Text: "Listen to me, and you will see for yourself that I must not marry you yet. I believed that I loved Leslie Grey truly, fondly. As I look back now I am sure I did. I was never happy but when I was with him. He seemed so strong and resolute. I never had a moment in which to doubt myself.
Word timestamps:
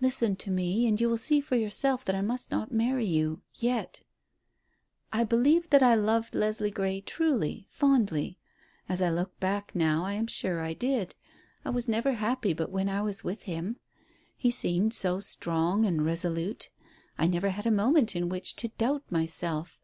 "Listen 0.00 0.36
to 0.36 0.52
me, 0.52 0.86
and 0.86 1.00
you 1.00 1.08
will 1.08 1.16
see 1.18 1.40
for 1.40 1.56
yourself 1.56 2.04
that 2.04 2.14
I 2.14 2.20
must 2.22 2.52
not 2.52 2.70
marry 2.70 3.04
you 3.06 3.42
yet. 3.54 4.04
I 5.12 5.24
believed 5.24 5.70
that 5.72 5.82
I 5.82 5.96
loved 5.96 6.32
Leslie 6.36 6.70
Grey 6.70 7.00
truly, 7.00 7.66
fondly. 7.68 8.38
As 8.88 9.02
I 9.02 9.10
look 9.10 9.36
back 9.40 9.74
now 9.74 10.04
I 10.04 10.12
am 10.12 10.28
sure 10.28 10.60
I 10.60 10.74
did. 10.74 11.16
I 11.64 11.70
was 11.70 11.88
never 11.88 12.12
happy 12.12 12.52
but 12.52 12.70
when 12.70 12.88
I 12.88 13.02
was 13.02 13.24
with 13.24 13.42
him. 13.50 13.78
He 14.36 14.52
seemed 14.52 14.94
so 14.94 15.18
strong 15.18 15.84
and 15.84 16.04
resolute. 16.06 16.70
I 17.18 17.26
never 17.26 17.48
had 17.48 17.66
a 17.66 17.72
moment 17.72 18.14
in 18.14 18.28
which 18.28 18.54
to 18.62 18.68
doubt 18.78 19.02
myself. 19.10 19.80